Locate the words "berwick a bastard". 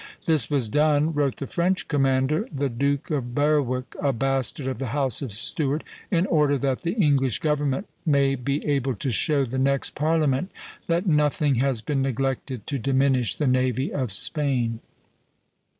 3.35-4.65